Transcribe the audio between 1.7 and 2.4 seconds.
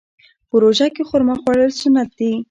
سنت دي.